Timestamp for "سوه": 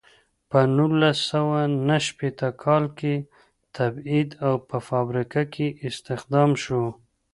1.31-1.59